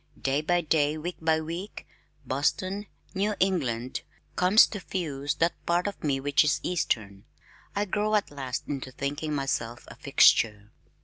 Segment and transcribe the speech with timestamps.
[0.19, 1.85] Day by day, week by week,
[2.25, 4.01] Boston, New England,
[4.35, 7.23] comes to fuse that part of me which is eastern.
[7.75, 10.71] I grow at last into thinking myself a fixture.